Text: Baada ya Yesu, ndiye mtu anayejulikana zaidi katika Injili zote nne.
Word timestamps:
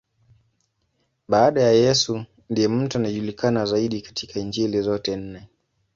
Baada 1.27 1.61
ya 1.61 1.71
Yesu, 1.71 2.25
ndiye 2.49 2.67
mtu 2.67 2.97
anayejulikana 2.97 3.65
zaidi 3.65 4.01
katika 4.01 4.39
Injili 4.39 4.81
zote 4.81 5.15
nne. 5.15 5.49